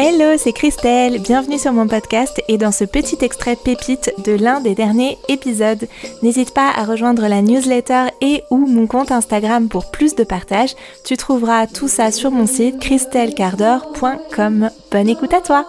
Hello, 0.00 0.36
c'est 0.38 0.52
Christelle, 0.52 1.18
bienvenue 1.20 1.58
sur 1.58 1.72
mon 1.72 1.88
podcast 1.88 2.40
et 2.46 2.56
dans 2.56 2.70
ce 2.70 2.84
petit 2.84 3.18
extrait 3.20 3.56
pépite 3.56 4.12
de 4.24 4.30
l'un 4.30 4.60
des 4.60 4.76
derniers 4.76 5.18
épisodes. 5.28 5.88
N'hésite 6.22 6.54
pas 6.54 6.70
à 6.70 6.84
rejoindre 6.84 7.26
la 7.26 7.42
newsletter 7.42 8.04
et 8.20 8.44
ou 8.50 8.58
mon 8.58 8.86
compte 8.86 9.10
Instagram 9.10 9.68
pour 9.68 9.90
plus 9.90 10.14
de 10.14 10.22
partage. 10.22 10.76
Tu 11.04 11.16
trouveras 11.16 11.66
tout 11.66 11.88
ça 11.88 12.12
sur 12.12 12.30
mon 12.30 12.46
site 12.46 12.78
christellecardor.com. 12.78 14.70
Bonne 14.92 15.08
écoute 15.08 15.34
à 15.34 15.40
toi 15.40 15.66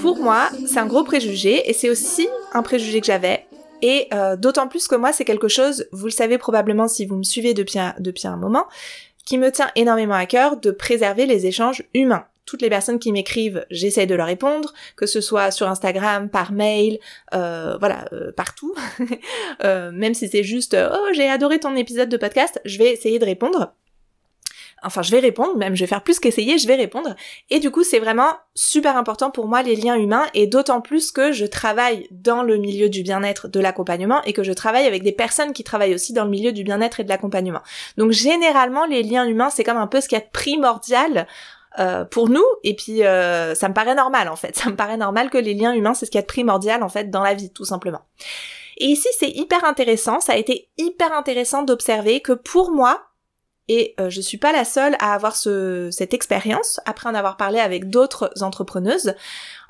Pour 0.00 0.16
moi, 0.16 0.48
c'est 0.66 0.78
un 0.78 0.86
gros 0.86 1.04
préjugé 1.04 1.68
et 1.68 1.74
c'est 1.74 1.90
aussi 1.90 2.26
un 2.54 2.62
préjugé 2.62 3.00
que 3.00 3.06
j'avais 3.06 3.44
et 3.82 4.06
euh, 4.14 4.36
d'autant 4.36 4.68
plus 4.68 4.88
que 4.88 4.94
moi, 4.94 5.12
c'est 5.12 5.24
quelque 5.24 5.48
chose, 5.48 5.86
vous 5.92 6.06
le 6.06 6.12
savez 6.12 6.38
probablement 6.38 6.88
si 6.88 7.04
vous 7.04 7.16
me 7.16 7.24
suivez 7.24 7.52
depuis 7.52 7.78
un, 7.78 7.94
un 8.24 8.36
moment, 8.36 8.66
qui 9.26 9.38
me 9.38 9.50
tient 9.50 9.70
énormément 9.76 10.14
à 10.14 10.26
cœur 10.26 10.56
de 10.56 10.70
préserver 10.70 11.26
les 11.26 11.46
échanges 11.46 11.82
humains. 11.92 12.24
Toutes 12.46 12.62
les 12.62 12.70
personnes 12.70 12.98
qui 12.98 13.12
m'écrivent, 13.12 13.64
j'essaie 13.70 14.06
de 14.06 14.14
leur 14.14 14.26
répondre, 14.26 14.72
que 14.96 15.06
ce 15.06 15.20
soit 15.20 15.50
sur 15.50 15.68
Instagram, 15.68 16.28
par 16.28 16.52
mail, 16.52 16.98
euh, 17.34 17.76
voilà, 17.78 18.06
euh, 18.12 18.32
partout. 18.32 18.74
même 19.62 20.14
si 20.14 20.28
c'est 20.28 20.42
juste 20.42 20.76
oh 20.76 21.06
j'ai 21.12 21.28
adoré 21.28 21.60
ton 21.60 21.76
épisode 21.76 22.08
de 22.08 22.16
podcast, 22.16 22.60
je 22.64 22.78
vais 22.78 22.90
essayer 22.92 23.18
de 23.18 23.24
répondre. 23.24 23.74
Enfin, 24.84 25.02
je 25.02 25.10
vais 25.10 25.20
répondre, 25.20 25.56
même 25.56 25.74
je 25.74 25.82
vais 25.82 25.86
faire 25.86 26.02
plus 26.02 26.18
qu'essayer, 26.18 26.58
je 26.58 26.66
vais 26.66 26.74
répondre. 26.74 27.14
Et 27.50 27.60
du 27.60 27.70
coup, 27.70 27.82
c'est 27.82 27.98
vraiment 27.98 28.32
super 28.54 28.96
important 28.96 29.30
pour 29.30 29.46
moi 29.46 29.62
les 29.62 29.76
liens 29.76 29.96
humains, 29.96 30.26
et 30.34 30.46
d'autant 30.46 30.80
plus 30.80 31.12
que 31.12 31.32
je 31.32 31.46
travaille 31.46 32.08
dans 32.10 32.42
le 32.42 32.56
milieu 32.56 32.88
du 32.88 33.02
bien-être, 33.02 33.48
de 33.48 33.60
l'accompagnement, 33.60 34.22
et 34.24 34.32
que 34.32 34.42
je 34.42 34.52
travaille 34.52 34.86
avec 34.86 35.02
des 35.02 35.12
personnes 35.12 35.52
qui 35.52 35.64
travaillent 35.64 35.94
aussi 35.94 36.12
dans 36.12 36.24
le 36.24 36.30
milieu 36.30 36.52
du 36.52 36.64
bien-être 36.64 37.00
et 37.00 37.04
de 37.04 37.08
l'accompagnement. 37.08 37.62
Donc 37.96 38.12
généralement, 38.12 38.86
les 38.86 39.02
liens 39.02 39.26
humains, 39.26 39.50
c'est 39.50 39.64
comme 39.64 39.76
un 39.76 39.86
peu 39.86 40.00
ce 40.00 40.08
qui 40.08 40.14
est 40.14 40.30
primordial 40.32 41.26
euh, 41.78 42.04
pour 42.04 42.28
nous, 42.28 42.44
et 42.64 42.76
puis 42.76 43.02
euh, 43.02 43.54
ça 43.54 43.68
me 43.68 43.74
paraît 43.74 43.94
normal 43.94 44.28
en 44.28 44.36
fait. 44.36 44.54
Ça 44.62 44.68
me 44.68 44.76
paraît 44.76 44.98
normal 44.98 45.30
que 45.30 45.38
les 45.38 45.54
liens 45.54 45.72
humains, 45.72 45.94
c'est 45.94 46.06
ce 46.06 46.10
qui 46.10 46.18
est 46.18 46.22
primordial 46.22 46.82
en 46.82 46.88
fait 46.88 47.10
dans 47.10 47.22
la 47.22 47.34
vie, 47.34 47.50
tout 47.50 47.64
simplement. 47.64 48.02
Et 48.76 48.86
ici, 48.86 49.08
c'est 49.18 49.30
hyper 49.30 49.64
intéressant, 49.64 50.20
ça 50.20 50.32
a 50.32 50.36
été 50.36 50.68
hyper 50.76 51.12
intéressant 51.12 51.62
d'observer 51.62 52.20
que 52.20 52.32
pour 52.32 52.70
moi, 52.70 53.11
et 53.68 53.94
euh, 54.00 54.10
je 54.10 54.20
suis 54.20 54.38
pas 54.38 54.52
la 54.52 54.64
seule 54.64 54.96
à 54.98 55.14
avoir 55.14 55.36
ce, 55.36 55.88
cette 55.90 56.14
expérience, 56.14 56.80
après 56.84 57.08
en 57.08 57.14
avoir 57.14 57.36
parlé 57.36 57.58
avec 57.60 57.88
d'autres 57.88 58.32
entrepreneuses. 58.40 59.14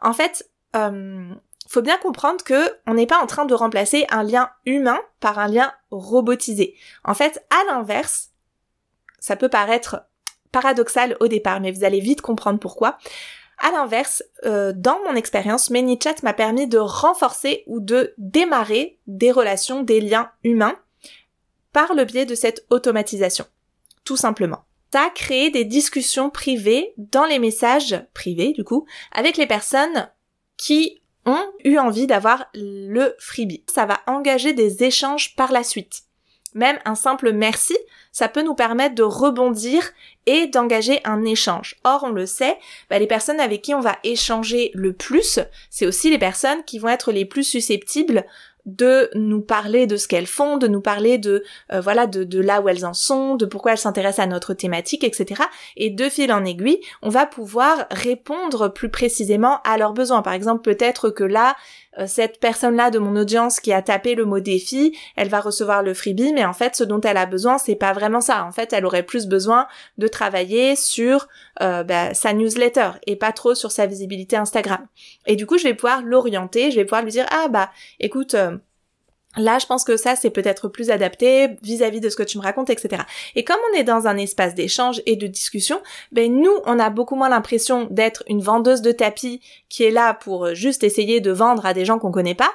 En 0.00 0.12
fait, 0.12 0.48
euh, 0.76 1.28
faut 1.68 1.82
bien 1.82 1.98
comprendre 1.98 2.42
que 2.44 2.70
on 2.86 2.94
n'est 2.94 3.06
pas 3.06 3.22
en 3.22 3.26
train 3.26 3.44
de 3.44 3.54
remplacer 3.54 4.06
un 4.10 4.22
lien 4.22 4.50
humain 4.66 4.98
par 5.20 5.38
un 5.38 5.48
lien 5.48 5.72
robotisé. 5.90 6.74
En 7.04 7.14
fait, 7.14 7.44
à 7.50 7.72
l'inverse, 7.72 8.30
ça 9.20 9.36
peut 9.36 9.48
paraître 9.48 10.02
paradoxal 10.50 11.16
au 11.20 11.28
départ, 11.28 11.60
mais 11.60 11.72
vous 11.72 11.84
allez 11.84 12.00
vite 12.00 12.20
comprendre 12.20 12.58
pourquoi. 12.58 12.98
À 13.58 13.70
l'inverse, 13.70 14.24
euh, 14.44 14.72
dans 14.74 14.98
mon 15.04 15.14
expérience, 15.14 15.70
ManyChat 15.70 16.16
m'a 16.22 16.32
permis 16.32 16.66
de 16.66 16.78
renforcer 16.78 17.62
ou 17.66 17.80
de 17.80 18.12
démarrer 18.18 18.98
des 19.06 19.30
relations, 19.30 19.82
des 19.82 20.00
liens 20.00 20.30
humains 20.42 20.76
par 21.72 21.94
le 21.94 22.04
biais 22.04 22.26
de 22.26 22.34
cette 22.34 22.66
automatisation 22.70 23.46
tout 24.04 24.16
simplement. 24.16 24.64
T'as 24.90 25.10
créé 25.10 25.50
des 25.50 25.64
discussions 25.64 26.28
privées 26.28 26.92
dans 26.98 27.24
les 27.24 27.38
messages 27.38 28.04
privés, 28.12 28.52
du 28.52 28.64
coup, 28.64 28.86
avec 29.12 29.36
les 29.36 29.46
personnes 29.46 30.10
qui 30.56 31.00
ont 31.24 31.44
eu 31.64 31.78
envie 31.78 32.06
d'avoir 32.06 32.46
le 32.54 33.14
freebie. 33.18 33.64
Ça 33.72 33.86
va 33.86 34.00
engager 34.06 34.52
des 34.52 34.84
échanges 34.84 35.34
par 35.34 35.52
la 35.52 35.62
suite. 35.62 36.02
Même 36.54 36.78
un 36.84 36.94
simple 36.94 37.32
merci, 37.32 37.76
ça 38.10 38.28
peut 38.28 38.42
nous 38.42 38.54
permettre 38.54 38.94
de 38.94 39.02
rebondir 39.02 39.90
et 40.26 40.46
d'engager 40.46 41.00
un 41.04 41.24
échange. 41.24 41.76
Or, 41.84 42.04
on 42.04 42.10
le 42.10 42.26
sait, 42.26 42.58
bah, 42.90 42.98
les 42.98 43.06
personnes 43.06 43.40
avec 43.40 43.62
qui 43.62 43.74
on 43.74 43.80
va 43.80 43.98
échanger 44.04 44.70
le 44.74 44.92
plus, 44.92 45.40
c'est 45.70 45.86
aussi 45.86 46.10
les 46.10 46.18
personnes 46.18 46.62
qui 46.64 46.78
vont 46.78 46.88
être 46.88 47.10
les 47.10 47.24
plus 47.24 47.44
susceptibles 47.44 48.26
de 48.66 49.10
nous 49.14 49.40
parler 49.40 49.86
de 49.86 49.96
ce 49.96 50.06
qu'elles 50.06 50.26
font, 50.26 50.56
de 50.56 50.68
nous 50.68 50.80
parler 50.80 51.18
de 51.18 51.42
euh, 51.72 51.80
voilà 51.80 52.06
de, 52.06 52.24
de, 52.24 52.40
là 52.40 52.60
où 52.60 52.68
elles 52.68 52.86
en 52.86 52.94
sont, 52.94 53.34
de 53.34 53.44
pourquoi 53.44 53.72
elles 53.72 53.78
s'intéressent 53.78 54.24
à 54.24 54.28
notre 54.28 54.54
thématique, 54.54 55.04
etc. 55.04 55.42
Et 55.76 55.90
de 55.90 56.08
fil 56.08 56.32
en 56.32 56.44
aiguille, 56.44 56.80
on 57.02 57.08
va 57.08 57.26
pouvoir 57.26 57.86
répondre 57.90 58.68
plus 58.68 58.88
précisément 58.88 59.60
à 59.64 59.78
leurs 59.78 59.94
besoins. 59.94 60.22
Par 60.22 60.32
exemple, 60.32 60.62
peut-être 60.62 61.10
que 61.10 61.24
là, 61.24 61.56
cette 62.06 62.40
personne-là 62.40 62.90
de 62.90 62.98
mon 62.98 63.16
audience 63.16 63.60
qui 63.60 63.72
a 63.72 63.82
tapé 63.82 64.14
le 64.14 64.24
mot 64.24 64.40
défi, 64.40 64.96
elle 65.16 65.28
va 65.28 65.40
recevoir 65.40 65.82
le 65.82 65.94
freebie, 65.94 66.32
mais 66.32 66.44
en 66.44 66.52
fait, 66.52 66.74
ce 66.74 66.84
dont 66.84 67.00
elle 67.00 67.16
a 67.16 67.26
besoin, 67.26 67.58
c'est 67.58 67.74
pas 67.74 67.92
vraiment 67.92 68.20
ça. 68.20 68.44
En 68.44 68.52
fait, 68.52 68.72
elle 68.72 68.86
aurait 68.86 69.02
plus 69.02 69.26
besoin 69.26 69.66
de 69.98 70.08
travailler 70.08 70.76
sur 70.76 71.28
euh, 71.60 71.82
bah, 71.82 72.14
sa 72.14 72.32
newsletter 72.32 72.90
et 73.06 73.16
pas 73.16 73.32
trop 73.32 73.54
sur 73.54 73.70
sa 73.70 73.86
visibilité 73.86 74.36
Instagram. 74.36 74.86
Et 75.26 75.36
du 75.36 75.46
coup, 75.46 75.58
je 75.58 75.64
vais 75.64 75.74
pouvoir 75.74 76.02
l'orienter, 76.02 76.70
je 76.70 76.76
vais 76.76 76.84
pouvoir 76.84 77.02
lui 77.02 77.10
dire 77.10 77.26
ah 77.30 77.48
bah 77.48 77.70
écoute 78.00 78.34
euh, 78.34 78.56
Là, 79.36 79.58
je 79.58 79.66
pense 79.66 79.84
que 79.84 79.96
ça, 79.96 80.14
c'est 80.14 80.30
peut-être 80.30 80.68
plus 80.68 80.90
adapté 80.90 81.56
vis-à-vis 81.62 82.00
de 82.00 82.10
ce 82.10 82.16
que 82.16 82.22
tu 82.22 82.36
me 82.36 82.42
racontes, 82.42 82.68
etc. 82.68 83.02
Et 83.34 83.44
comme 83.44 83.56
on 83.72 83.78
est 83.78 83.84
dans 83.84 84.06
un 84.06 84.18
espace 84.18 84.54
d'échange 84.54 85.00
et 85.06 85.16
de 85.16 85.26
discussion, 85.26 85.80
ben 86.12 86.30
nous, 86.32 86.54
on 86.66 86.78
a 86.78 86.90
beaucoup 86.90 87.16
moins 87.16 87.30
l'impression 87.30 87.88
d'être 87.90 88.22
une 88.28 88.42
vendeuse 88.42 88.82
de 88.82 88.92
tapis 88.92 89.40
qui 89.70 89.84
est 89.84 89.90
là 89.90 90.12
pour 90.12 90.54
juste 90.54 90.84
essayer 90.84 91.20
de 91.20 91.30
vendre 91.30 91.64
à 91.64 91.72
des 91.72 91.86
gens 91.86 91.98
qu'on 91.98 92.12
connaît 92.12 92.34
pas, 92.34 92.50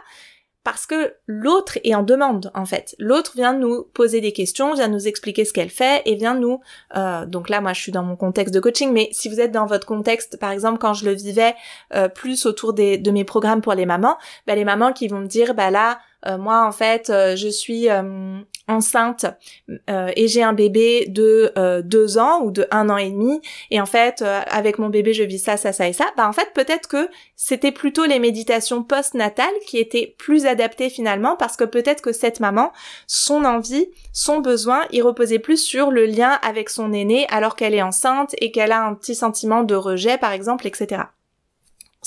parce 0.67 0.85
que 0.85 1.13
l'autre 1.27 1.79
est 1.85 1.95
en 1.95 2.03
demande 2.03 2.51
en 2.53 2.65
fait. 2.65 2.94
L'autre 2.99 3.31
vient 3.38 3.53
nous 3.53 3.83
poser 3.94 4.19
des 4.19 4.33
questions, 4.33 4.73
vient 4.73 4.89
nous 4.89 5.07
expliquer 5.07 5.45
ce 5.45 5.53
qu'elle 5.53 5.69
fait 5.69 6.01
et 6.03 6.15
vient 6.15 6.35
nous. 6.35 6.59
Euh, 6.97 7.25
donc 7.25 7.47
là, 7.47 7.61
moi, 7.61 7.71
je 7.71 7.79
suis 7.79 7.94
dans 7.94 8.03
mon 8.03 8.17
contexte 8.17 8.53
de 8.53 8.59
coaching, 8.59 8.91
mais 8.91 9.07
si 9.13 9.29
vous 9.29 9.39
êtes 9.39 9.53
dans 9.53 9.65
votre 9.65 9.88
contexte, 9.88 10.38
par 10.38 10.51
exemple, 10.51 10.77
quand 10.77 10.94
je 10.94 11.05
le 11.05 11.13
vivais 11.13 11.55
euh, 11.95 12.09
plus 12.09 12.45
autour 12.45 12.73
des, 12.73 12.97
de 12.97 13.11
mes 13.11 13.23
programmes 13.23 13.61
pour 13.61 13.75
les 13.75 13.85
mamans, 13.85 14.17
ben, 14.45 14.55
les 14.55 14.65
mamans 14.65 14.91
qui 14.91 15.07
vont 15.07 15.19
me 15.19 15.27
dire, 15.27 15.53
bah 15.53 15.71
là, 15.71 15.91
euh, 15.94 15.95
moi 16.25 16.66
en 16.66 16.72
fait 16.72 17.09
euh, 17.09 17.35
je 17.35 17.47
suis 17.47 17.89
euh, 17.89 18.39
enceinte 18.67 19.25
et 19.88 20.28
j'ai 20.28 20.44
un 20.44 20.53
bébé 20.53 21.05
de 21.07 21.53
deux 21.81 22.17
ans 22.17 22.41
ou 22.41 22.51
de 22.51 22.67
un 22.72 22.89
an 22.89 22.97
et 22.97 23.09
demi. 23.09 23.41
Et 23.72 23.79
en 23.79 23.85
fait 23.85 24.22
avec 24.22 24.77
mon 24.77 24.89
bébé 24.89 25.13
je 25.13 25.23
vis 25.23 25.39
ça 25.39 25.56
ça 25.56 25.72
ça 25.72 25.88
et 25.88 25.94
ça. 25.94 26.06
Bah 26.17 26.27
en 26.27 26.33
fait 26.33 26.51
peut-être 26.53 26.89
que 26.89 27.09
c'était 27.35 27.72
plutôt 27.72 28.06
les 28.06 28.19
méditations 28.19 28.83
post-natales 28.83 29.47
qui 29.66 29.77
étaient 29.77 30.16
plus 30.17 30.45
adaptées 30.45 30.89
finalement 30.89 31.38
parce 31.38 31.56
que 31.56 31.63
peut-être 31.63 32.01
que 32.01 32.11
cette 32.11 32.39
maman 32.39 32.73
son 33.06 33.45
envie 33.45 33.88
son 34.11 34.39
besoin 34.39 34.81
il 34.91 35.03
reposait 35.03 35.39
plus 35.39 35.57
sur 35.57 35.91
le 35.91 36.06
lien 36.06 36.38
avec 36.41 36.69
son 36.69 36.91
aîné 36.91 37.25
alors 37.29 37.56
qu'elle 37.56 37.73
est 37.73 37.81
enceinte 37.81 38.35
et 38.39 38.51
qu'elle 38.51 38.73
a 38.73 38.83
un 38.83 38.95
petit 38.95 39.16
sentiment 39.16 39.63
de 39.63 39.75
rejet 39.75 40.17
par 40.17 40.33
exemple 40.33 40.67
etc 40.67 41.03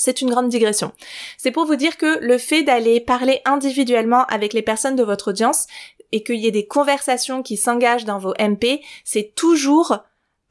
c'est 0.01 0.21
une 0.21 0.31
grande 0.31 0.49
digression. 0.49 0.91
C'est 1.37 1.51
pour 1.51 1.65
vous 1.65 1.75
dire 1.75 1.95
que 1.95 2.17
le 2.19 2.39
fait 2.39 2.63
d'aller 2.63 2.99
parler 2.99 3.39
individuellement 3.45 4.25
avec 4.25 4.53
les 4.53 4.63
personnes 4.63 4.95
de 4.95 5.03
votre 5.03 5.29
audience 5.29 5.67
et 6.11 6.23
qu'il 6.23 6.37
y 6.37 6.47
ait 6.47 6.51
des 6.51 6.65
conversations 6.65 7.43
qui 7.43 7.55
s'engagent 7.55 8.05
dans 8.05 8.17
vos 8.17 8.33
MP, 8.39 8.81
c'est 9.03 9.35
toujours 9.35 9.99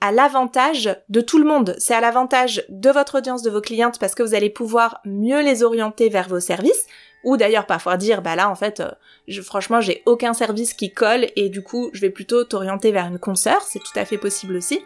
à 0.00 0.12
l'avantage 0.12 0.97
de 1.09 1.21
tout 1.21 1.38
le 1.38 1.44
monde. 1.44 1.75
C'est 1.78 1.94
à 1.94 2.00
l'avantage 2.00 2.65
de 2.69 2.91
votre 2.91 3.19
audience, 3.19 3.43
de 3.43 3.50
vos 3.50 3.61
clientes, 3.61 3.99
parce 3.99 4.15
que 4.15 4.22
vous 4.22 4.34
allez 4.34 4.50
pouvoir 4.50 5.00
mieux 5.05 5.43
les 5.43 5.65
orienter 5.65 6.09
vers 6.09 6.28
vos 6.28 6.41
services, 6.41 6.87
ou 7.25 7.37
d'ailleurs 7.37 7.67
parfois 7.67 7.97
dire, 7.97 8.22
bah 8.22 8.37
là 8.37 8.49
en 8.49 8.55
fait, 8.55 8.81
euh, 8.81 9.43
franchement 9.43 9.81
j'ai 9.81 10.03
aucun 10.06 10.32
service 10.32 10.75
qui 10.75 10.93
colle 10.93 11.27
et 11.34 11.49
du 11.49 11.62
coup 11.62 11.91
je 11.93 12.00
vais 12.00 12.11
plutôt 12.11 12.44
t'orienter 12.44 12.93
vers 12.93 13.06
une 13.06 13.19
consoeur, 13.19 13.61
c'est 13.62 13.81
tout 13.81 13.99
à 13.99 14.05
fait 14.05 14.17
possible 14.17 14.56
aussi. 14.56 14.81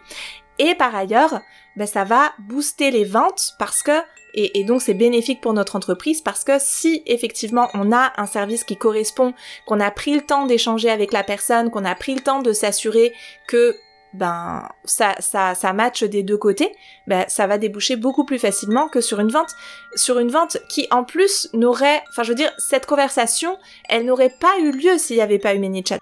Et 0.59 0.75
par 0.75 0.95
ailleurs, 0.95 1.41
bah, 1.77 1.87
ça 1.87 2.05
va 2.05 2.33
booster 2.39 2.91
les 2.91 3.05
ventes 3.05 3.55
parce 3.59 3.83
que 3.83 3.93
et, 4.37 4.65
donc 4.65 4.83
c'est 4.83 4.95
bénéfique 4.95 5.41
pour 5.41 5.53
notre 5.53 5.77
entreprise 5.77 6.21
parce 6.21 6.43
que 6.43 6.59
si 6.59 7.03
effectivement 7.07 7.69
on 7.75 7.93
a 7.93 8.13
un 8.17 8.27
service 8.27 8.65
qui 8.65 8.77
correspond, 8.77 9.33
qu'on 9.65 9.79
a 9.79 9.93
pris 9.93 10.13
le 10.15 10.23
temps 10.23 10.47
d'échanger 10.47 10.91
avec 10.91 11.13
la 11.13 11.23
personne, 11.23 11.71
qu'on 11.71 11.85
a 11.85 11.95
pris 11.95 12.17
le 12.17 12.21
temps 12.21 12.43
de 12.43 12.53
s'assurer 12.53 13.13
que 13.47 13.77
ben 14.13 14.69
ça 14.85 15.15
ça 15.21 15.55
ça 15.55 15.73
des 16.09 16.23
deux 16.25 16.37
côtés, 16.37 16.73
ben 17.07 17.25
ça 17.29 17.47
va 17.47 17.59
déboucher 17.59 17.95
beaucoup 17.97 18.25
plus 18.25 18.39
facilement 18.39 18.89
que 18.89 19.01
sur 19.01 19.21
une 19.21 19.31
vente, 19.31 19.55
sur 19.95 20.19
une 20.19 20.31
vente 20.31 20.59
qui 20.69 20.89
en 20.91 21.05
plus 21.05 21.49
n'aurait, 21.53 22.03
enfin 22.11 22.25
je 22.25 22.31
veux 22.31 22.37
dire 22.37 22.53
cette 22.59 22.87
conversation, 22.87 23.57
elle 23.89 24.05
n'aurait 24.05 24.35
pas 24.41 24.59
eu 24.59 24.73
lieu 24.73 24.99
s'il 24.99 25.17
n'y 25.17 25.23
avait 25.23 25.39
pas 25.39 25.55
eu 25.55 25.59
ManyChat. 25.59 25.99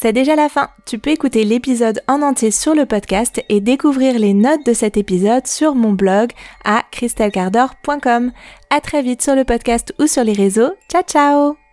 C'est 0.00 0.12
déjà 0.12 0.36
la 0.36 0.48
fin. 0.48 0.70
Tu 0.86 1.00
peux 1.00 1.10
écouter 1.10 1.44
l'épisode 1.44 2.04
en 2.06 2.22
entier 2.22 2.52
sur 2.52 2.72
le 2.72 2.86
podcast 2.86 3.42
et 3.48 3.60
découvrir 3.60 4.16
les 4.16 4.32
notes 4.32 4.64
de 4.64 4.72
cet 4.72 4.96
épisode 4.96 5.48
sur 5.48 5.74
mon 5.74 5.92
blog 5.92 6.30
à 6.64 6.84
christelcardor.com. 6.92 8.30
À 8.70 8.80
très 8.80 9.02
vite 9.02 9.22
sur 9.22 9.34
le 9.34 9.42
podcast 9.42 9.92
ou 9.98 10.06
sur 10.06 10.22
les 10.22 10.34
réseaux. 10.34 10.70
Ciao 10.88 11.02
ciao 11.02 11.67